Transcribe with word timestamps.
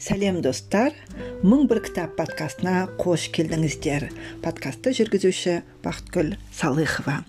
сәлем 0.00 0.40
достар. 0.44 0.94
Мың 1.44 1.66
бір 1.68 1.82
кітап 1.84 2.16
подкастына 2.16 2.86
қош 3.00 3.28
келдіңіздер. 3.36 4.08
Подкастты 4.44 4.94
жүргізуші 4.96 5.60
бақытгүл 5.84 6.34
салыхова. 6.56 7.20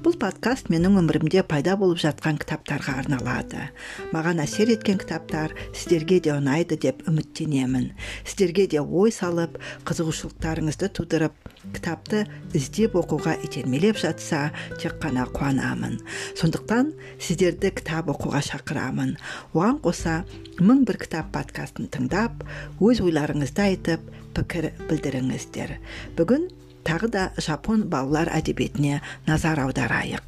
Бұл 0.00 0.14
подкаст 0.16 0.70
менің 0.72 0.94
өмірімде 0.96 1.42
пайда 1.44 1.74
болып 1.76 1.98
жатқан 2.00 2.38
кітаптарға 2.40 2.94
арналады. 3.02 3.66
Маған 4.14 4.40
әсер 4.40 4.70
еткен 4.72 4.96
кітаптар 5.00 5.52
сіздерге 5.76 6.20
де 6.24 6.32
ұнайды 6.32 6.78
деп 6.80 7.02
үміттенемін. 7.10 7.90
Сіздерге 8.24 8.64
де 8.72 8.80
ой 8.80 9.12
салып 9.12 9.58
қызығушылықтарыңызды 9.88 10.88
тудырып 10.96 11.36
кітапты 11.76 12.22
іздеп 12.56 12.96
оқуға 12.96 13.36
итермелеп 13.44 14.00
жатса 14.00 14.46
тек 14.80 14.96
қана 15.02 15.26
қуанамын. 15.28 15.98
Сондықтан 16.40 16.94
сіздерді 17.20 17.74
кітап 17.76 18.08
оқуға 18.14 18.40
шақырамын. 18.48 19.18
Оған 19.52 19.82
қоса 19.84 20.22
мың 20.60 20.86
бір 20.88 21.00
кітап 21.04 21.28
подкастын 21.36 21.92
тыңдап 21.92 22.46
өз 22.80 23.04
ойларыңызды 23.04 23.68
айтып 23.68 24.08
пікір 24.36 24.72
білдіріңіздер. 24.88 25.76
Бүгін 26.16 26.48
тағы 26.86 27.10
да 27.12 27.24
жапон 27.38 27.86
балалар 27.92 28.30
әдебиетіне 28.32 29.00
назар 29.26 29.60
аударайық. 29.66 30.22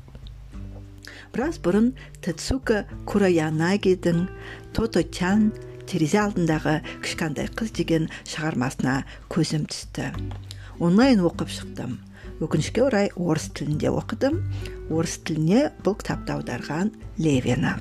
Біраз 1.33 1.57
бұрын 1.65 1.93
тецука 2.25 2.83
кураянагидің 3.09 4.27
тото 4.77 5.01
чан 5.17 5.51
терезе 5.89 6.21
алдындағы 6.23 6.81
кішкентай 7.05 7.49
қыз 7.57 7.73
деген 7.79 8.11
шығармасына 8.29 8.99
көзім 9.33 9.65
түсті. 9.73 10.11
Онлайн 10.83 11.25
оқып 11.25 11.53
шықтым. 11.53 11.97
Өкінішке 12.43 12.83
орай 12.85 13.11
орыс 13.17 13.49
тілінде 13.57 13.93
оқыдым. 13.95 14.43
Орыс 14.91 15.21
тіліне 15.25 15.71
бұл 15.85 15.97
кітапты 16.01 16.37
аударған 16.37 16.93
левина. 17.17 17.79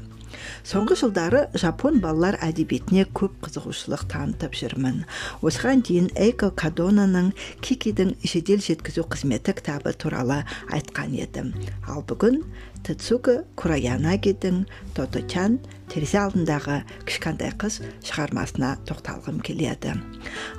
Соңғы 0.68 0.98
жылдары 1.02 1.42
жапон 1.58 2.00
балалар 2.04 2.38
әдебиетіне 2.46 3.06
көп 3.18 3.38
қызығушылық 3.46 4.06
танытып 4.12 4.58
жүрмін. 4.60 5.04
Осыған 5.42 5.84
дейін 5.88 6.10
эйко 6.16 6.52
кадонаның 6.56 7.32
кикидің 7.66 8.16
жедел 8.24 8.64
жеткізу 8.64 9.06
қызметі 9.12 9.56
кітабы 9.58 9.94
туралы 9.94 10.42
айтқан 10.72 11.16
едім. 11.18 11.54
Ал 11.88 12.06
бүгін 12.08 12.44
тецука 12.86 13.42
кураянагидің 13.60 14.66
тоточан 14.98 15.60
терезе 15.92 16.22
алдындағы 16.22 16.82
кішкентай 17.08 17.52
қыз 17.60 17.82
шығармасына 18.08 18.78
тоқталғым 18.88 19.42
келеді. 19.44 19.98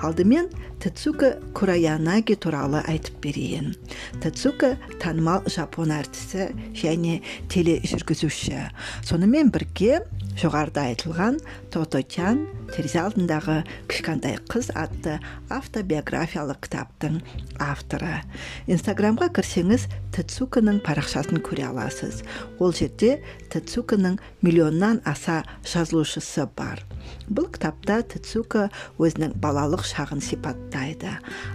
Алдымен 0.04 0.50
тецука 0.82 1.36
кураянаги 1.56 2.36
туралы 2.36 2.82
айтып 2.90 3.20
берейін. 3.24 3.72
Тецука 4.20 4.74
танымал 5.00 5.46
жапон 5.48 5.94
әртісі 5.94 6.50
және 6.76 7.20
тележүргізуші. 7.52 8.66
Сонымен 9.08 9.52
бірге 9.54 10.02
жоғарыда 10.40 10.88
айтылған 10.90 11.38
тоточан 11.72 12.46
терезе 12.72 13.02
алдындағы 13.02 13.60
кішкентай 13.90 14.38
қыз 14.50 14.70
атты 14.76 15.18
автобиографиялық 15.52 16.62
кітаптың 16.66 17.20
авторы. 17.62 18.22
Инстаграмға 18.66 19.28
кірсеңіз 19.36 19.86
тецуканың 20.16 20.80
парақшасын 20.84 21.42
көре 21.44 21.68
аласыз. 21.68 22.22
Ол 22.58 22.72
жерде 22.76 23.18
тецуканың 23.52 24.18
миллионнан 24.42 25.02
аса 25.04 25.21
жазылушысы 25.66 26.46
бар. 26.56 26.82
Бұл 27.28 27.48
кітапта 27.52 28.00
тецука 28.06 28.68
өзінің 28.98 29.36
балалық 29.42 29.84
шағын 29.86 30.22
сипаттайды. 30.24 31.12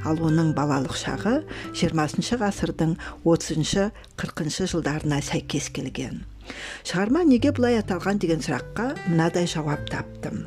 Ал 0.07 0.21
оның 0.23 0.53
балалық 0.57 0.95
шағы 0.97 1.41
20 1.75 2.39
ғасырдың 2.41 2.95
30 3.25 3.91
40 4.15 4.71
жылдарына 4.73 5.21
сәйкес 5.21 5.69
келген. 5.75 6.23
Шығарма 6.87 7.25
неге 7.27 7.51
бұлай 7.51 7.81
аталған? 7.81 8.21
деген 8.23 8.39
сұраққа 8.43 8.93
мынадай 9.09 9.47
жауап 9.47 9.83
таптым. 9.91 10.45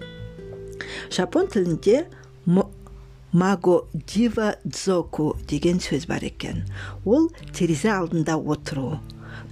Жапон 1.12 1.48
тілінде 1.52 2.06
маго 3.32 3.76
дива 3.94 4.54
дзоку 4.64 5.36
деген 5.46 5.78
сөз 5.78 6.08
бар 6.08 6.24
екен. 6.24 6.64
Ол 7.04 7.30
терезе 7.52 7.92
алдында 7.92 8.36
отыру 8.36 8.98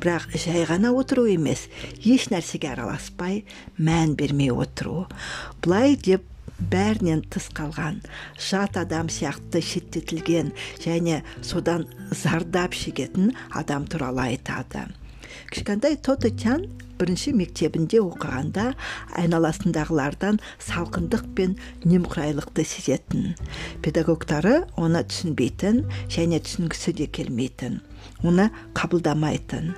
бірақ 0.03 0.35
жай 0.39 0.65
ғана 0.69 0.93
отыру 0.95 1.27
емес 1.31 1.67
еш 1.99 2.29
нәрсеге 2.33 2.73
араласпай 2.73 3.45
мән 3.79 4.15
бермей 4.19 4.53
отыру. 4.55 5.07
Бұлай 5.63 5.97
деп 5.97 6.27
бәрінен 6.59 7.23
тыс 7.31 7.49
қалған 7.55 8.01
жат 8.43 8.77
адам 8.81 9.11
сияқты 9.13 9.63
шеттетілген 9.63 10.53
және 10.83 11.23
содан 11.43 11.87
зардап 12.11 12.75
шегетін 12.75 13.33
адам 13.51 13.87
туралы 13.87 14.33
айтады. 14.33 14.89
Кішкентай 15.53 15.97
тоты 15.97 16.33
чан 16.37 16.67
бірінші 16.99 17.33
мектебінде 17.39 18.01
оқығанда 18.03 18.73
айналасындағылардан 19.23 20.41
салқындық 20.67 21.29
пен 21.39 21.55
немқұрайлықты 21.87 22.65
сезетін. 22.67 23.37
Педагогтары 23.85 24.65
оны 24.77 25.05
түсінбейтін 25.07 25.85
және 26.11 26.43
түсінгісі 26.43 26.97
де 26.99 27.07
келмейтін. 27.07 27.79
Оны 28.27 28.49
қабылдамайтын 28.77 29.73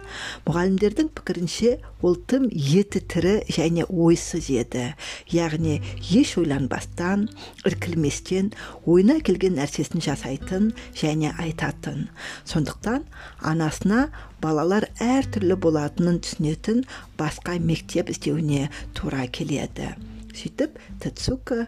мұғалімдердің 0.46 1.10
пікірінше 1.16 1.74
ол 2.06 2.16
тым 2.30 2.46
еті 2.50 3.02
тірі 3.12 3.34
және 3.52 3.84
ойсыз 3.88 4.48
еді. 4.54 4.94
Яғни 5.28 5.80
еш 6.00 6.36
ойланбастан 6.40 7.28
іркілместен 7.68 8.52
ойына 8.86 9.20
келген 9.26 9.58
нәрсесін 9.60 10.04
жасайтын 10.04 10.70
және 10.96 11.34
айтатын. 11.36 12.08
Сондықтан 12.48 13.04
анасына 13.44 14.08
балалар 14.40 14.88
әртүрлі 15.04 15.58
болатынын 15.60 16.22
түсінетін 16.24 16.84
басқа 17.20 17.58
мектеп 17.60 18.12
іздеуіне 18.14 18.70
тура 18.96 19.26
келеді. 19.28 19.92
Сөйтіп 20.32 20.78
тецука 21.02 21.66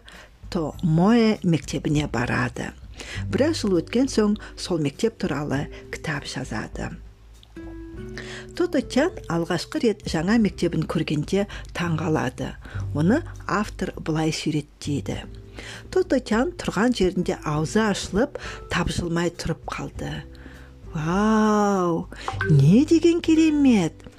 томоэ 0.53 1.37
мектебіне 1.43 2.07
барады. 2.07 2.71
Біраз 3.31 3.63
жыл 3.63 3.79
өткен 3.79 4.09
соң 4.11 4.37
сол 4.57 4.81
мектеп 4.83 5.17
туралы 5.21 5.65
кітап 5.93 6.27
жазады. 6.29 6.91
Тото 8.53 8.83
чан 8.85 9.15
алғашқы 9.33 9.81
рет 9.81 10.03
жаңа 10.09 10.35
мектебін 10.41 10.83
көргенде 10.85 11.47
таңғалады. 11.73 12.51
Оны 12.93 13.23
автор 13.47 13.93
былай 13.97 14.33
суреттейді. 14.35 15.23
Тото 15.93 16.19
чан 16.19 16.53
тұрған 16.61 16.93
жерінде 16.97 17.39
аузы 17.49 17.81
ашылып 17.81 18.37
тапжылмай 18.73 19.33
тұрып 19.33 19.65
қалды. 19.69 20.13
Вау 20.93 22.07
не 22.49 22.85
деген 22.85 23.21
керемет! 23.21 24.12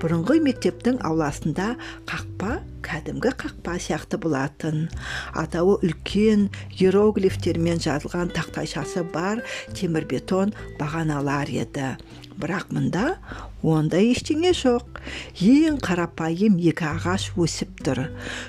Бұрынғы 0.00 0.38
мектептің 0.44 1.00
ауласында 1.04 1.74
қақпа 2.08 2.56
кәдімгі 2.84 3.32
қақпа 3.40 3.76
сияқты 3.82 4.18
болатын. 4.20 4.86
Атауы 5.36 5.76
үлкен 5.84 6.48
иероглифтермен 6.78 7.82
жазылған 7.84 8.32
тақтайшасы 8.36 9.04
бар 9.12 9.44
темірбетон 9.76 10.54
бағаналар 10.80 11.52
еді. 11.52 11.92
Бірақ 12.40 12.72
мұнда 12.72 13.18
ондай 13.60 14.14
ештеңе 14.14 14.54
жоқ. 14.56 15.02
Ең 15.44 15.76
қарапайым 15.84 16.56
екі 16.70 16.88
ағаш 16.94 17.30
өсіп 17.36 17.84
тұр. 17.84 18.06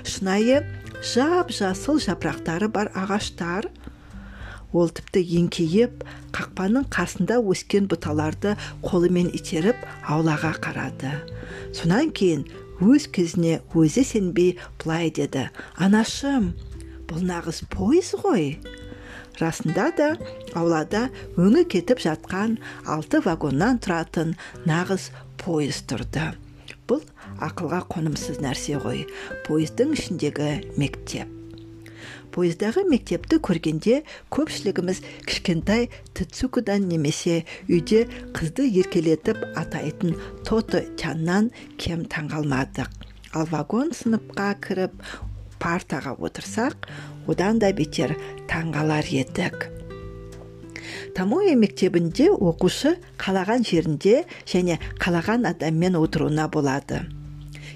Шынайы 0.08 0.62
жап 1.04 1.52
жасыл 1.52 2.00
жапырақтары 2.00 2.70
бар 2.72 2.92
ағаштар 2.96 3.68
ол 4.72 4.90
тіпті 4.96 5.22
еңкейіп 5.38 6.04
қақпаның 6.36 6.88
қасында 6.92 7.38
өскен 7.52 7.88
бұталарды 7.92 8.56
қолымен 8.84 9.30
итеріп 9.36 9.78
аулаға 10.08 10.54
қарады. 10.64 11.14
Сонан 11.76 12.12
кейін 12.16 12.46
өз 12.82 13.08
көзіне 13.14 13.60
өзі 13.78 14.04
сенбей 14.08 14.56
былай 14.82 15.12
деді. 15.14 15.48
Анашым 15.76 16.52
бұл 17.08 17.24
нағыз 17.28 17.62
пойыз 17.72 18.14
ғой! 18.24 18.56
Расында 19.40 19.88
да 19.96 20.08
аулада 20.58 21.06
өңі 21.40 21.64
кетіп 21.72 22.02
жатқан 22.04 22.58
алты 22.84 23.22
вагоннан 23.24 23.80
тұратын 23.82 24.34
нағыз 24.68 25.10
пойыз 25.40 25.82
тұрды. 25.88 26.32
Бұл 26.88 27.04
ақылға 27.40 27.84
қонымсыз 27.92 28.42
нәрсе 28.44 28.80
ғой. 28.82 29.06
Пойыздың 29.46 29.96
ішіндегі 29.96 30.50
мектеп. 30.76 31.41
Пойыздағы 32.34 32.84
мектепті 32.88 33.38
көргенде 33.44 34.00
көпшілігіміз 34.34 35.02
кішкентай 35.28 35.88
тецукудан 36.16 36.88
немесе 36.90 37.42
үйде 37.68 38.06
қызды 38.36 38.68
еркелетіп 38.82 39.42
атайтын 39.60 40.16
тото 40.48 40.82
чаннан 41.00 41.52
кем 41.76 42.06
таңғалмадық 42.08 42.90
ал 43.36 43.46
вагон 43.52 43.92
сыныпқа 43.96 44.48
кіріп 44.64 44.98
партаға 45.62 46.16
отырсақ 46.18 46.90
одан 47.30 47.62
да 47.62 47.70
бетер 47.76 48.16
таңғалар 48.50 49.06
едік 49.22 49.68
Тамоэ 51.12 51.52
мектебінде 51.60 52.30
оқушы 52.32 52.94
қалаған 53.20 53.66
жерінде 53.68 54.22
және 54.48 54.78
қалаған 55.02 55.44
адаммен 55.50 55.98
отыруына 56.00 56.48
болады 56.52 57.02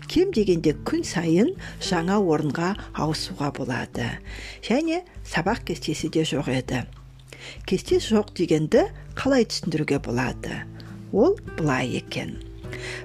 кем 0.09 0.33
дегенде 0.35 0.75
күн 0.87 1.05
сайын 1.07 1.53
жаңа 1.83 2.19
орынға 2.21 2.75
ауысуға 2.95 3.53
болады. 3.57 4.09
Және 4.65 5.03
сабақ 5.27 5.65
кестесі 5.71 6.11
де 6.13 6.25
жоқ 6.27 6.51
еді. 6.55 6.85
Кесте 7.67 7.99
жоқ 8.03 8.33
дегенді 8.39 8.87
қалай 9.19 9.47
түсіндіруге 9.47 10.01
болады? 10.03 10.65
Ол 11.13 11.39
былай 11.57 11.97
екен. 12.01 12.37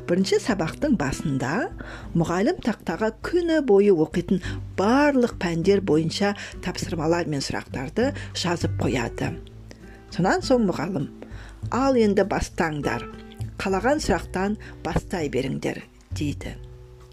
Бірінші 0.10 0.40
сабақтың 0.42 0.98
басында 1.00 1.70
мұғалім 2.18 2.60
тақтаға 2.66 3.12
күні 3.24 3.62
бойы 3.68 3.94
оқитын 3.94 4.42
барлық 4.80 5.38
пәндер 5.42 5.84
бойынша 5.86 6.34
тапсырмалар 6.66 7.30
мен 7.32 7.44
сұрақтарды 7.46 8.12
жазып 8.34 8.76
қояды. 8.82 9.32
Сонан 10.12 10.44
соң 10.44 10.66
мұғалім 10.70 11.08
ал 11.78 11.96
енді 12.00 12.26
бастаңдар 12.28 13.06
қалаған 13.62 14.02
сұрақтан 14.04 14.58
бастай 14.84 15.30
беріңдер 15.32 15.84
дейді. 16.18 16.58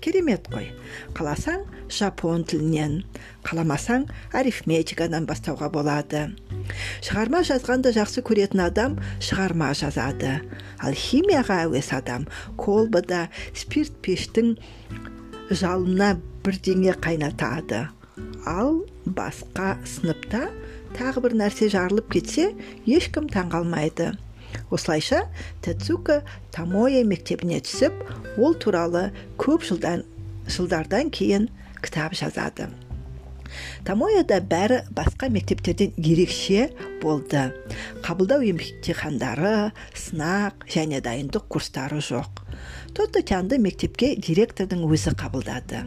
Керемет 0.04 0.48
қой. 0.52 0.70
Қаласаң 1.16 1.64
жапон 1.92 2.44
тілінен 2.48 3.02
қаламасаң 3.46 4.06
арифметикадан 4.36 5.26
бастауға 5.28 5.70
болады. 5.72 6.28
Шығарма 7.04 7.42
жазғанды 7.48 7.92
жақсы 7.96 8.22
көретін 8.26 8.64
адам 8.66 8.98
шығарма 9.24 9.72
жазады. 9.78 10.38
Ал 10.84 10.94
химияға 10.94 11.62
әуес 11.66 11.90
адам 11.96 12.28
колбада 12.60 13.26
спирт 13.56 13.96
пештің 14.04 14.54
жалына 15.50 16.14
бірдеңе 16.44 16.94
қайнатады. 17.02 17.86
Ал 18.48 18.84
басқа 19.04 19.76
сыныпта 19.88 20.48
тағы 20.96 21.24
бір 21.26 21.36
нәрсе 21.42 21.68
жарылып 21.72 22.12
кетсе 22.14 22.52
ешкім 22.86 23.28
таңғалмайды 23.32 24.14
осылайша 24.70 25.24
тецука 25.64 26.22
тамоя 26.54 27.04
мектебіне 27.04 27.60
түсіп 27.64 28.38
ол 28.38 28.54
туралы 28.54 29.08
көп 29.40 29.64
жылдан 29.68 30.04
жылдардан 30.48 31.10
кейін 31.14 31.48
кітап 31.82 32.14
жазады. 32.18 32.68
Тамояда 33.84 34.40
бәрі 34.44 34.82
басқа 34.92 35.30
мектептерден 35.32 35.94
ерекше 35.96 36.68
болды. 37.02 37.48
Қабылдау 38.04 38.44
емтихандары 38.44 39.70
сынақ 39.96 40.68
және 40.68 41.00
дайындық 41.04 41.48
курстары 41.48 42.02
жоқ. 42.04 42.44
Тото 42.94 43.22
тянды 43.22 43.58
мектепке 43.58 44.14
директордың 44.16 44.84
өзі 44.88 45.14
қабылдады. 45.16 45.84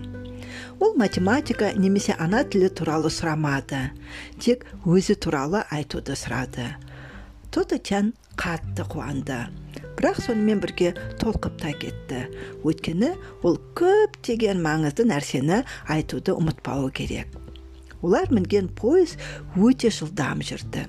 Ол 0.80 0.96
математика 0.98 1.72
немесе 1.78 2.16
ана 2.18 2.44
тілі 2.44 2.72
туралы 2.74 3.12
сұрамады. 3.14 3.92
Тек 4.42 4.66
өзі 4.86 5.16
туралы 5.22 5.62
айтуды 5.70 6.18
сұрады. 6.18 6.74
Тото 7.52 7.78
тян 7.78 8.14
қатты 8.40 8.86
қуанды. 8.88 9.48
Бірақ 9.98 10.22
сонымен 10.26 10.62
бірге 10.64 10.94
толқып 11.22 11.60
та 11.62 11.74
кетті. 11.78 12.26
Өйткені 12.66 13.14
ол 13.44 13.60
көптеген 13.78 14.62
маңызды 14.64 15.06
нәрсені 15.10 15.62
айтуды 15.92 16.34
ұмытпауы 16.36 16.92
керек. 16.96 17.30
Олар 18.02 18.32
мінген 18.34 18.72
пойыз 18.74 19.18
өте 19.56 19.92
жылдам 19.94 20.42
жүрді. 20.42 20.88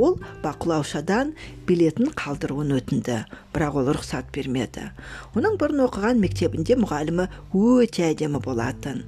Ол 0.00 0.16
бақылаушыдан 0.42 1.34
билетін 1.68 2.10
қалдыруын 2.16 2.72
өтінді 2.78 3.22
бірақ 3.52 3.78
ол 3.82 3.90
рұқсат 3.92 4.32
бермеді. 4.34 4.88
Оның 5.36 5.58
бұрын 5.60 5.84
оқыған 5.86 6.22
мектебінде 6.22 6.78
мұғалімі 6.80 7.28
өте 7.52 8.08
әдемі 8.08 8.40
болатын. 8.42 9.04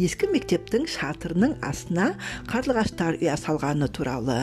Ескі 0.00 0.30
мектептің 0.32 0.86
шатырының 0.88 1.56
астына 1.66 2.06
қарлығаштар 2.48 3.18
ұя 3.20 3.36
салғаны 3.40 3.88
туралы. 3.92 4.38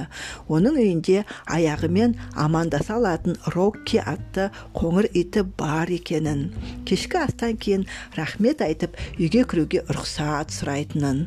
Оның 0.52 0.78
үйінде 0.82 1.24
аяғымен 1.50 2.16
амандаса 2.38 2.98
алатын 2.98 3.38
рокки 3.56 4.00
атты 4.02 4.50
қоңыр 4.78 5.10
иті 5.18 5.46
бар 5.58 5.90
екенін 5.94 6.48
кешкі 6.88 7.22
астан 7.24 7.58
кейін 7.58 7.88
рахмет 8.18 8.62
айтып 8.66 8.98
үйге 9.18 9.46
кіруге 9.50 9.84
рұқсат 9.90 10.54
сұрайтынын 10.56 11.26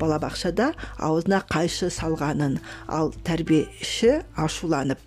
балабақшада 0.00 0.72
аузына 0.96 1.42
қайшы 1.52 1.90
салғанын 1.92 2.60
ал 2.88 3.12
тәрбиеші 3.26 4.22
ашуланып 4.40 5.02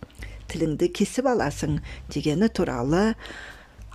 тіліңді 0.50 0.92
кесіп 0.98 1.30
аласың 1.34 1.80
дегені 2.14 2.50
туралы 2.50 3.16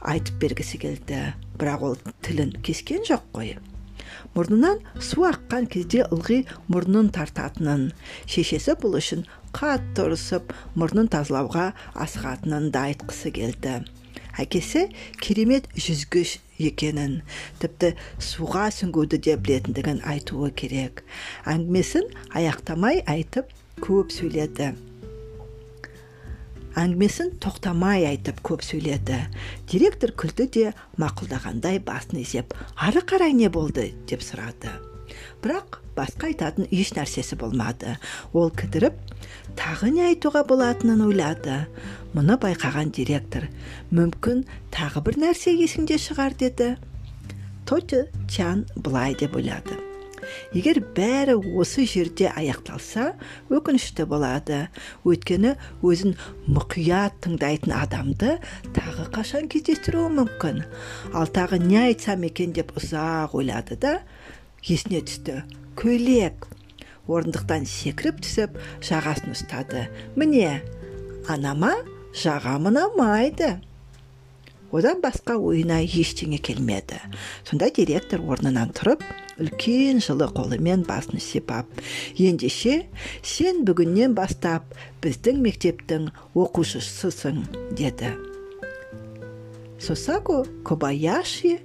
айтып 0.04 0.42
бергісі 0.42 0.78
келді. 0.82 1.20
Бірақ 1.58 1.86
ол 1.86 1.96
тілін 2.26 2.52
кескен 2.66 3.06
жоқ 3.08 3.30
қой. 3.34 3.54
Мұрнынан 4.34 4.80
су 5.02 5.26
аққан 5.28 5.68
кезде 5.70 6.04
ылғи 6.14 6.42
мұрнын 6.72 7.10
тартатынын 7.14 7.90
шешесі 8.30 8.76
бұл 8.80 8.96
үшін 9.00 9.26
қатты 9.54 10.08
ұрысып 10.08 10.54
мұрнын 10.78 11.10
тазалауға 11.12 11.72
асығатынын 12.06 12.70
да 12.74 12.88
айтқысы 12.90 13.30
келді. 13.36 13.82
Әкесі 14.40 14.88
керемет 15.22 15.68
жүзгіш 15.78 16.38
екенін 16.58 17.20
тіпті 17.62 17.92
суға 18.18 18.66
сүңгуді 18.74 19.20
де 19.26 19.36
білетіндігін 19.38 20.02
айтуы 20.10 20.50
керек. 20.58 21.04
Әңгімесін 21.46 22.10
аяқтамай 22.34 23.04
айтып 23.06 23.54
көп 23.84 24.10
сөйледі. 24.14 24.72
Әңгімесін 26.78 27.34
тоқтамай 27.42 28.06
айтып 28.08 28.40
көп 28.46 28.64
сөйледі. 28.66 29.20
Директор 29.70 30.12
күлді 30.18 30.48
де 30.56 30.72
мақұлдағандай 31.00 31.80
басын 31.84 32.22
изеп 32.22 32.54
ары 32.74 33.04
қарай 33.06 33.32
не 33.36 33.48
болды? 33.48 33.92
деп 34.08 34.24
сұрады. 34.24 34.72
Бірақ 35.42 35.78
басқа 35.96 36.30
айтатын 36.30 36.66
еш 36.74 36.94
нәрсесі 36.96 37.38
болмады. 37.38 37.96
Ол 38.32 38.50
кідіріп 38.50 38.98
тағы 39.58 39.92
не 39.94 40.04
айтуға 40.08 40.44
болатынын 40.48 41.04
ойлады 41.06 41.62
мұны 42.16 42.38
байқаған 42.42 42.92
директор 42.96 43.48
мүмкін 43.94 44.44
тағы 44.74 45.04
бір 45.06 45.20
нәрсе 45.28 45.54
есіңде 45.54 46.00
шығар 46.00 46.36
деді. 46.40 46.74
Тоти 47.64 48.06
чан 48.28 48.66
былай 48.76 49.14
деп 49.18 49.36
ойлады. 49.36 49.93
Егер 50.54 50.80
бәрі 50.96 51.36
осы 51.60 51.84
жерде 51.88 52.30
аяқталса 52.30 53.12
өкінішті 53.52 54.06
болады. 54.10 54.68
Өйткені 55.06 55.54
өзін 55.84 56.16
мұқият 56.48 57.20
тыңдайтын 57.24 57.74
адамды 57.76 58.38
тағы 58.76 59.08
қашан 59.14 59.50
кездестіруі 59.52 60.12
мүмкін? 60.18 60.64
Ал 61.12 61.28
тағы 61.28 61.60
не 61.62 61.80
айтсам 61.88 62.26
екен 62.28 62.54
деп 62.56 62.74
ұзақ 62.78 63.36
ойлады 63.38 63.78
да 63.80 63.98
есіне 64.64 65.04
түсті. 65.04 65.42
Көйлек. 65.78 66.48
Орындықтан 67.04 67.66
секіріп 67.68 68.22
түсіп 68.24 68.56
жағасын 68.80 69.34
ұстады. 69.34 69.88
Міне 70.16 70.62
анама 71.28 71.74
жағам 72.16 72.70
ұнамайды 72.70 73.58
одан 74.74 75.00
басқа 75.02 75.36
ойына 75.38 75.78
ештеңе 75.84 76.40
келмеді. 76.42 76.98
Сонда 77.46 77.70
директор 77.74 78.20
орнынан 78.20 78.72
тұрып 78.74 79.04
үлкен 79.38 80.00
жылы 80.02 80.26
қолымен 80.34 80.84
басын 80.88 81.22
сипап 81.22 81.70
ендеше 82.18 82.84
сен 83.22 83.62
бүгіннен 83.66 84.16
бастап 84.18 84.66
біздің 85.04 85.38
мектептің 85.44 86.10
оқушысысың 86.34 87.44
деді. 87.78 88.14
Сосако 89.78 90.44
кобаяши 90.64 91.60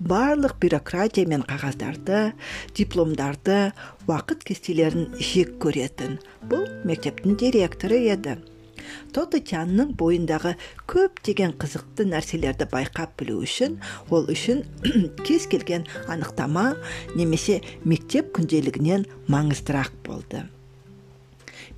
барлық 0.00 0.56
бюрократия 0.60 1.26
мен 1.28 1.44
қағаздарды 1.48 2.32
дипломдарды 2.76 3.72
уақыт 4.08 4.44
кестелерін 4.48 5.10
жек 5.20 5.56
көретін 5.62 6.16
бұл 6.48 6.64
мектептің 6.88 7.36
директоры 7.40 8.00
еді. 8.08 8.38
Тянның 9.14 9.94
бойындағы 9.98 10.54
көптеген 10.90 11.56
қызықты 11.60 12.06
нәрселерді 12.10 12.68
байқап 12.70 13.16
білу 13.18 13.40
үшін 13.44 13.78
ол 14.10 14.30
үшін 14.30 14.64
кез 15.26 15.46
келген 15.50 15.86
анықтама 16.08 16.76
немесе 17.16 17.60
мектеп 17.84 18.32
күнделігінен 18.36 19.06
маңыздырақ 19.28 19.92
болды. 20.06 20.46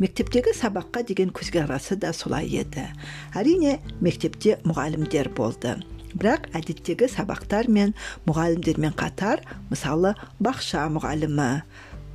Мектептегі 0.00 0.54
сабаққа 0.56 1.04
деген 1.06 1.30
көзқарасы 1.30 1.98
да 2.00 2.12
солай 2.16 2.48
еді. 2.48 2.88
Әрине 3.36 3.78
мектепте 4.00 4.56
мұғалімдер 4.64 5.28
болды. 5.36 5.76
Бірақ 6.12 6.48
әдеттегі 6.56 7.08
сабақтар 7.12 7.68
мен 7.72 7.94
мұғалімдермен 8.26 8.96
қатар 8.98 9.44
мысалы 9.70 10.14
бақша 10.42 10.88
мұғалімі 10.92 11.62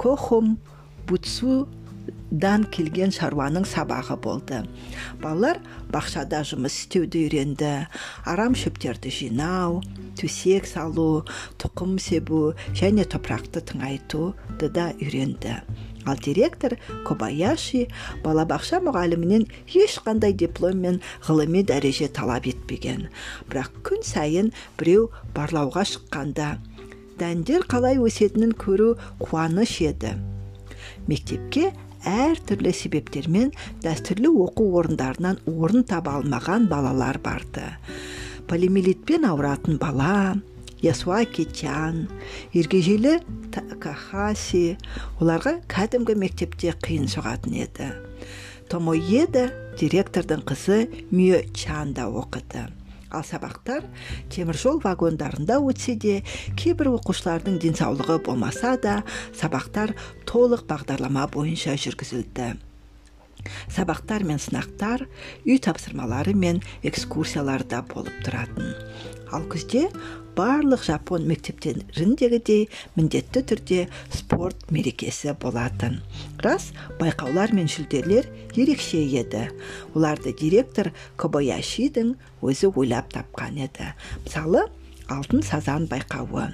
кохум 0.02 0.58
бутсу 1.08 1.66
дан 2.32 2.66
келген 2.72 3.12
шаруаның 3.16 3.66
сабағы 3.68 4.18
болды. 4.22 4.62
Балалар 5.22 5.60
бақшада 5.94 6.44
жұмыс 6.48 6.76
істеуді 6.84 7.26
үйренді 7.28 7.72
арам 8.28 8.56
шөптерді 8.58 9.12
жинау 9.14 9.82
төсек 10.20 10.68
салу 10.68 11.24
тұқым 11.62 11.98
себу 12.02 12.54
және 12.76 13.08
топырақты 13.08 13.64
тыңайтуды 13.72 14.72
да 14.74 14.92
үйренді. 15.00 15.62
Ал 16.08 16.16
директор 16.24 16.78
кобаяши 17.04 17.88
балабақша 18.24 18.80
мұғалімінен 18.86 19.44
ешқандай 19.76 20.32
диплом 20.32 20.80
мен 20.80 21.02
ғылыми 21.28 21.66
дәреже 21.68 22.08
талап 22.08 22.48
етпеген. 22.48 23.10
Бірақ 23.50 23.82
күн 23.84 24.06
сайын 24.08 24.54
біреу 24.80 25.10
барлауға 25.36 25.84
шыққанда 25.92 26.54
дәндер 27.20 27.68
қалай 27.68 28.00
өсетінін 28.00 28.56
көру 28.56 28.94
қуаныш 29.20 29.82
еді. 29.90 30.16
Мектепке 31.08 31.74
әртүрлі 32.08 32.72
себептермен 32.76 33.52
дәстүрлі 33.84 34.32
оқу 34.48 34.68
орындарынан 34.80 35.42
орын 35.52 35.84
таба 35.88 36.18
алмаған 36.20 36.70
балалар 36.72 37.20
барды. 37.24 37.66
Полимелитпен 38.48 39.28
ауыратын 39.28 39.78
бала 39.82 40.38
ясуа 40.82 41.24
кетян 41.26 42.06
ергежейлі 42.54 43.18
такахаси 43.52 44.78
оларға 45.20 45.58
кәдімгі 45.72 46.16
мектепте 46.22 46.74
қиын 46.86 47.10
соғатын 47.12 47.60
еді. 47.66 47.92
Томоеда 48.72 49.48
директордың 49.80 50.44
қызы 50.48 50.86
мио 51.12 51.44
чан 51.54 51.94
да 51.98 52.08
оқыды. 52.08 52.68
Ал 53.12 53.24
сабақтар 53.24 53.86
теміржол 54.34 54.82
вагондарында 54.84 55.60
өтсе 55.64 55.96
де 55.96 56.16
кейбір 56.60 56.92
оқушылардың 56.98 57.60
денсаулығы 57.64 58.20
болмаса 58.28 58.76
да 58.84 59.02
сабақтар 59.38 59.96
толық 60.30 60.66
бағдарлама 60.70 61.28
бойынша 61.32 61.78
жүргізілді. 61.80 62.56
Сабақтар 63.72 64.26
мен 64.28 64.42
сынақтар 64.44 65.06
үй 65.46 65.60
тапсырмалары 65.64 66.34
мен 66.36 66.60
экскурсияларда 66.84 67.84
болып 67.94 68.16
тұратын. 68.26 68.74
Ал 69.34 69.46
күзде 69.52 69.88
барлық 70.38 70.84
жапон 70.86 71.26
мектептеріндегідей 71.30 72.68
міндетті 72.96 73.42
түрде 73.52 73.80
спорт 74.14 74.68
мерекесі 74.72 75.34
болатын. 75.42 76.00
Рас 76.46 76.70
байқаулар 77.00 77.56
мен 77.58 77.70
жүлделер 77.72 78.30
ерекше 78.56 79.02
еді. 79.02 79.48
Оларды 79.96 80.36
директор 80.38 80.92
кобаяшидің 81.18 82.14
өзі 82.46 82.70
ойлап 82.76 83.10
тапқан 83.16 83.58
еді. 83.66 83.92
Мысалы 84.26 84.68
алтын 85.10 85.44
сазан 85.44 85.90
байқауы. 85.90 86.52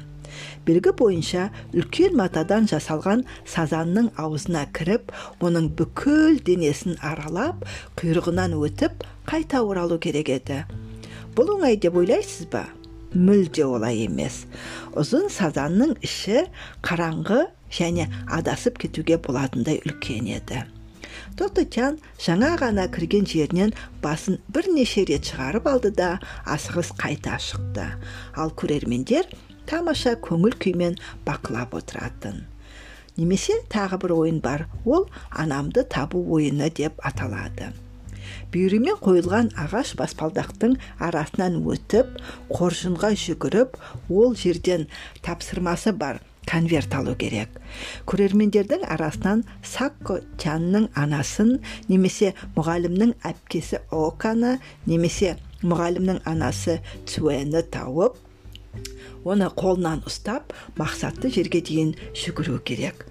Белгі 0.65 0.93
бойынша 0.97 1.49
үлкен 1.75 2.15
матадан 2.17 2.65
жасалған 2.71 3.25
сазанның 3.49 4.09
аузына 4.17 4.63
кіріп 4.73 5.11
оның 5.43 5.69
бүкіл 5.77 6.39
денесін 6.47 6.97
аралап 7.03 7.67
құйрығынан 7.99 8.55
өтіп 8.57 9.05
қайта 9.29 9.61
оралу 9.61 9.99
керек 9.99 10.31
еді. 10.33 10.63
Бұл 11.37 11.55
оңай 11.55 11.77
деп 11.81 11.95
ойлайсыз 11.97 12.47
ба 12.53 12.67
мүлде 13.13 13.65
олай 13.65 14.03
емес 14.05 14.43
ұзын 14.97 15.29
сазанның 15.33 15.95
іші 16.05 16.45
қараңғы 16.85 17.41
және 17.73 18.07
адасып 18.37 18.79
кетуге 18.83 19.17
болатындай 19.21 19.79
үлкен 19.85 20.29
еді 20.37 20.63
тототян 21.37 21.97
жаңа 22.21 22.53
ғана 22.61 22.85
кірген 22.93 23.25
жерінен 23.29 23.73
басын 24.03 24.39
бірнеше 24.53 25.05
рет 25.09 25.29
шығарып 25.29 25.69
алды 25.69 25.93
да 25.97 26.09
асығыс 26.55 26.93
қайта 27.01 27.39
шықты 27.41 27.87
ал 28.37 28.53
көрермендер 28.61 29.29
тамаша 29.69 30.13
көңіл 30.27 30.57
күймен 30.65 30.99
бақылап 31.25 31.73
отыратын 31.79 32.43
немесе 33.17 33.57
тағы 33.73 34.01
бір 34.05 34.15
ойын 34.19 34.43
бар 34.43 34.67
ол 34.85 35.09
анамды 35.29 35.85
табу 35.97 36.21
ойыны 36.37 36.69
деп 36.81 37.01
аталады 37.05 37.73
бүйірімен 38.53 38.99
қойылған 39.03 39.53
ағаш 39.65 39.95
баспалдақтың 39.99 40.77
арасынан 41.07 41.61
өтіп 41.63 42.19
қоржынға 42.51 43.13
жүгіріп 43.23 43.79
ол 44.09 44.37
жерден 44.39 44.87
тапсырмасы 45.25 45.93
бар 45.97 46.21
конверт 46.49 46.93
алу 46.95 47.15
керек. 47.19 47.49
Көрермендердің 48.09 48.83
арасынан 48.91 49.43
сакко 49.63 50.19
тянның 50.41 50.89
анасын 50.99 51.55
немесе 51.87 52.33
мұғалімнің 52.57 53.15
әпкесі 53.29 53.81
оканы 53.95 54.57
немесе 54.85 55.37
мұғалімнің 55.63 56.21
анасы 56.29 56.79
цуэні 57.09 57.63
тауып 57.73 58.19
оны 59.23 59.47
қолынан 59.55 60.03
ұстап 60.09 60.51
мақсатты 60.79 61.31
жерге 61.31 61.63
дейін 61.63 61.93
жүгіру 62.17 62.59
керек. 62.67 63.05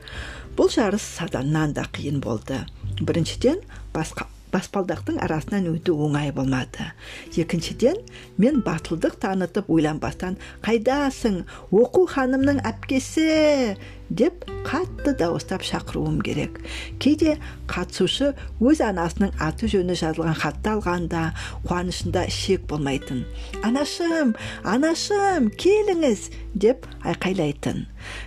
Бұл 0.56 0.68
жарыс 0.72 1.04
саданнан 1.16 1.72
да 1.72 1.86
қиын 1.88 2.20
болды. 2.20 2.60
Біріншіден 3.00 3.62
басқа 3.94 4.28
баспалдақтың 4.52 5.18
арасынан 5.24 5.66
өту 5.72 5.96
оңай 6.06 6.32
болмады. 6.34 6.90
Екіншіден 7.36 7.98
мен 8.38 8.60
батылдық 8.66 9.18
танытып 9.22 9.70
ойланбастан 9.72 10.38
қайдасың 10.64 11.42
оқу 11.72 12.06
ханымның 12.14 12.62
әпкесі! 12.68 13.76
деп 14.12 14.44
қатты 14.68 15.14
дауыстап 15.16 15.62
шақыруым 15.64 16.18
керек. 16.20 16.58
Кейде 17.00 17.38
қатысушы 17.70 18.34
өз 18.60 18.82
анасының 18.84 19.32
аты 19.40 19.70
жөні 19.72 19.96
жазылған 19.96 20.36
хатты 20.36 20.74
алғанда 20.74 21.22
қуанышында 21.64 22.26
шек 22.28 22.66
болмайтын 22.68 23.24
анашым 23.64 24.34
анашым 24.68 25.48
келіңіз! 25.56 26.28
деп 26.52 26.84
айқайлайтын. 27.08 27.86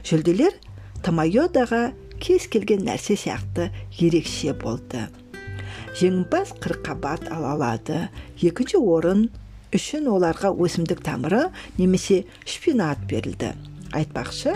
Жүлделер 0.09 0.57
томайодаға 1.05 1.91
кез 2.19 2.47
келген 2.49 2.85
нәрсе 2.87 3.17
сияқты 3.19 3.69
ерекше 3.99 4.55
болды. 4.57 5.05
Жеңімпаз 5.95 6.55
қырыққабат 6.59 7.29
ала 7.31 7.55
алады. 7.55 8.09
Екінші 8.43 8.81
орын 8.83 9.27
үшін 9.75 10.09
оларға 10.11 10.51
өсімдік 10.51 11.03
тамыры 11.05 11.49
немесе 11.77 12.23
шпинат 12.43 13.05
берілді. 13.09 13.53
Айтпақшы 13.95 14.55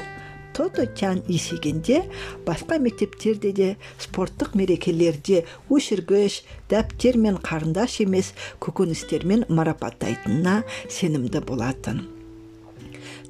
тото 0.53 0.83
тян 0.99 1.21
есейгенде 1.31 2.01
басқа 2.47 2.79
мектептерде 2.83 3.53
де 3.55 3.69
спорттық 4.01 4.57
мерекелерде 4.59 5.45
өшіргіш 5.71 6.41
дәптер 6.71 7.15
мен 7.15 7.39
қарындаш 7.39 8.01
емес 8.03 8.33
көкөністермен 8.59 9.47
марапаттайтынына 9.47 10.63
сенімді 10.91 11.39
болатын. 11.47 12.03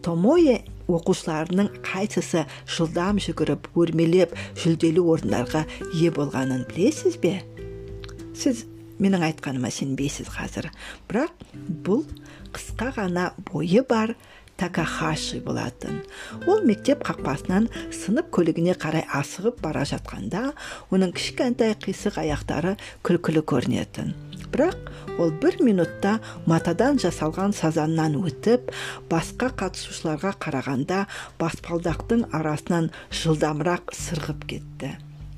Томое 0.02 0.64
оқушыларының 0.90 1.70
қайсысы 1.86 2.48
жылдам 2.66 3.22
жүгіріп 3.22 3.70
өрмелеп 3.78 4.34
жүлделі 4.64 5.06
орындарға 5.14 5.66
ие 5.94 6.10
болғанын 6.16 6.66
білесіз 6.72 7.20
бе? 7.22 7.38
Сіз 8.40 8.66
менің 9.00 9.24
айтқаныма 9.30 9.72
сенбейсіз 9.74 10.30
қазір. 10.32 10.70
Бірақ 11.10 11.46
бұл 11.86 12.06
қысқа 12.56 12.94
ғана 12.98 13.32
бойы 13.48 13.84
бар 13.88 14.16
такахаши 14.60 15.40
болатын. 15.44 16.02
Ол 16.48 16.64
мектеп 16.68 17.04
қақпасынан 17.08 17.70
сынып 17.96 18.32
көлігіне 18.36 18.76
қарай 18.80 19.06
асығып 19.16 19.62
бара 19.64 19.86
жатқанда 19.88 20.50
оның 20.92 21.14
кішкентай 21.16 21.76
қисық 21.80 22.20
аяқтары 22.26 22.76
күлкілі 23.08 23.46
көрінетін. 23.48 24.16
Бірақ 24.52 25.20
ол 25.22 25.32
бір 25.42 25.60
минутта 25.64 26.18
матадан 26.50 27.00
жасалған 27.00 27.54
сазаннан 27.56 28.18
өтіп 28.20 28.74
басқа 29.12 29.54
қатысушыларға 29.62 30.34
қарағанда 30.44 31.04
баспалдақтың 31.40 32.26
арасынан 32.36 32.90
жылдамырақ 33.14 33.94
сырғып 33.96 34.50
кетті. 34.50 34.98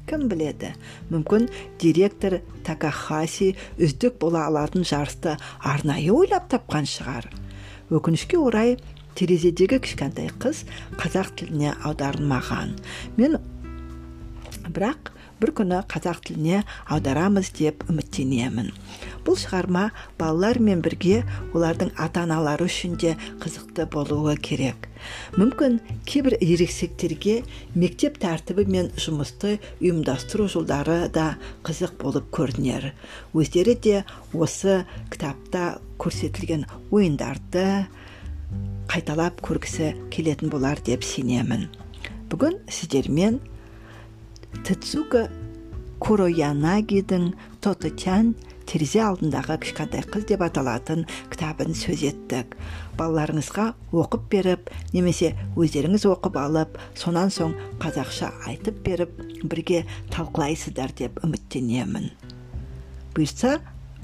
Кім 0.09 0.27
біледі? 0.31 0.73
Мүмкін 1.11 1.47
директор 1.81 2.39
такахаси 2.65 3.53
үздік 3.77 4.17
бола 4.21 4.47
алатын 4.49 4.85
жарысты 4.87 5.37
арнайы 5.59 6.11
ойлап 6.15 6.49
тапқан 6.51 6.87
шығар. 6.89 7.29
Өкінішке 7.91 8.39
орай 8.39 8.77
терезедегі 9.15 9.81
кішкентай 9.83 10.31
қыз 10.41 10.63
қазақ 10.99 11.33
тіліне 11.39 11.75
аударылмаған. 11.83 12.77
Мен 13.17 13.39
бірақ 14.71 15.11
бір 15.41 15.53
күні 15.57 15.81
қазақ 15.91 16.21
тіліне 16.27 16.61
аударамыз 16.87 17.51
деп 17.57 17.83
үміттенемін. 17.89 18.71
Бұл 19.25 19.37
шығарма 19.39 19.89
балалармен 20.19 20.81
бірге 20.83 21.21
олардың 21.53 21.91
ата 21.99 22.23
аналары 22.25 22.67
үшін 22.69 22.97
де 23.01 23.15
қызықты 23.41 23.87
болуы 23.91 24.35
керек. 24.37 24.87
Мүмкін 25.37 25.79
кейбір 26.05 26.37
ересектерге 26.39 27.41
мектеп 27.75 28.19
тәртібі 28.21 28.67
мен 28.69 28.91
жұмысты 29.01 29.57
ұйымдастыру 29.81 30.47
жолдары 30.51 31.07
да 31.13 31.35
қызық 31.65 31.97
болып 32.01 32.29
көрінер. 32.35 32.91
Өздері 33.33 33.77
де 33.81 34.03
осы 34.33 34.81
кітапта 35.13 35.79
көрсетілген 36.01 36.67
ойындарды 36.91 37.85
қайталап 38.91 39.41
көргісі 39.45 39.93
келетін 40.13 40.51
болар 40.51 40.81
деп 40.85 41.05
сенемін. 41.07 41.69
Бүгін 42.31 42.59
сіздермен 42.71 43.39
тецука 44.67 45.27
куроянагидің 46.01 47.31
тототян 47.63 48.33
терезе 48.71 49.01
алдындағы 49.03 49.57
кішкентай 49.65 50.05
қыз 50.07 50.23
деп 50.29 50.43
аталатын 50.45 51.03
кітабын 51.33 51.75
сөз 51.75 52.05
еттік. 52.07 52.55
Балаларыңызға 52.95 53.65
оқып 53.91 54.29
беріп 54.31 54.71
немесе 54.93 55.33
өздеріңіз 55.59 56.07
оқып 56.13 56.39
алып 56.39 56.79
сонан 56.95 57.33
соң 57.35 57.57
қазақша 57.83 58.31
айтып 58.47 58.79
беріп 58.85 59.19
бірге 59.43 59.83
талқылайсыздар 60.15 60.95
деп 60.95 61.19
үміттенемін. 61.25 62.07
Бұйыртса 63.11 63.57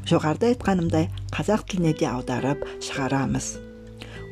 жоғарыда 0.08 0.52
айтқанымдай 0.52 1.08
қазақ 1.32 1.64
тіліне 1.72 1.96
де 2.02 2.12
аударып 2.12 2.68
шығарамыз. 2.84 3.54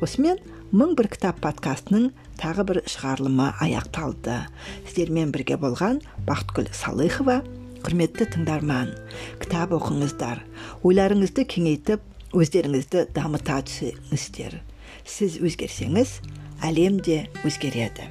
Осымен 0.04 0.42
мың 0.76 0.96
бір 0.98 1.08
кітап 1.16 1.40
подкастының 1.40 2.10
тағы 2.36 2.66
бір 2.68 2.82
шығарылымы 2.84 3.54
аяқталды. 3.64 4.42
Сіздермен 4.84 5.32
бірге 5.32 5.56
болған 5.60 6.02
бақытгүл 6.28 6.68
салыхова 6.76 7.40
құрметті 7.86 8.26
тыңдарман 8.34 8.88
кітап 9.38 9.70
оқыңыздар 9.76 10.40
ойларыңызды 10.88 11.44
кеңейтіп 11.52 12.34
өздеріңізді 12.34 13.04
дамыта 13.14 13.60
түсіңіздер 13.68 14.56
сіз 15.06 15.36
өзгерсеңіз 15.46 16.16
әлем 16.66 16.98
де 17.06 17.20
өзгереді 17.46 18.08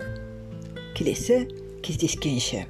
келесі 0.96 1.41
кездескенше 1.84 2.63